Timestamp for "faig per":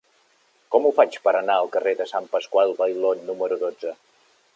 0.99-1.33